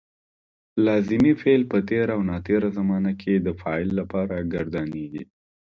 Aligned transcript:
لازمي 0.85 1.31
فعل 1.41 1.61
په 1.71 1.77
تېره 1.89 2.11
او 2.15 2.21
ناتېره 2.31 2.69
زمانه 2.77 3.11
کې 3.21 3.33
د 3.45 3.47
فاعل 3.61 3.89
لپاره 3.99 4.35
ګردانیږي. 4.53 5.23